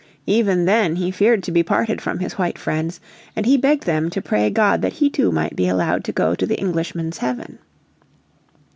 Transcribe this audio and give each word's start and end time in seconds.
Even 0.25 0.65
then 0.65 0.95
he 0.95 1.11
feared 1.11 1.43
to 1.43 1.51
be 1.51 1.61
parted 1.61 2.01
from 2.01 2.17
his 2.17 2.33
white 2.33 2.57
friends, 2.57 2.99
and 3.35 3.45
he 3.45 3.55
begged 3.55 3.83
them 3.85 4.09
to 4.09 4.19
pray 4.19 4.49
God 4.49 4.81
that 4.81 4.93
he 4.93 5.11
too 5.11 5.31
might 5.31 5.55
be 5.55 5.67
allowed 5.67 6.03
to 6.05 6.11
go 6.11 6.33
to 6.33 6.47
the 6.47 6.59
Englishmen's 6.59 7.19
heaven. 7.19 7.59